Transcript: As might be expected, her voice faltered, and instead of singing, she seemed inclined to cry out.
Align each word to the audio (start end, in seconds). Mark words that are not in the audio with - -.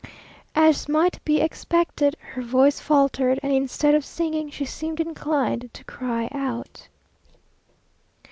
As 0.55 0.89
might 0.89 1.23
be 1.25 1.39
expected, 1.41 2.17
her 2.33 2.41
voice 2.41 2.79
faltered, 2.79 3.39
and 3.43 3.53
instead 3.53 3.93
of 3.93 4.03
singing, 4.03 4.49
she 4.49 4.65
seemed 4.65 4.99
inclined 4.99 5.71
to 5.75 5.83
cry 5.83 6.27
out. 6.31 6.87